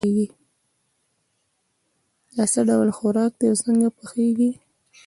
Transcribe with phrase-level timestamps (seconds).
[2.35, 4.51] دا څه ډول خوراک ده او څنګه پخیږي